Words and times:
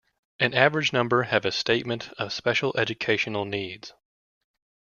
An 0.39 0.55
average 0.55 0.91
number 0.93 1.21
have 1.21 1.45
a 1.45 1.51
statement 1.51 2.11
of 2.17 2.33
Special 2.33 2.73
Educational 2.75 3.45
Needs. 3.45 3.93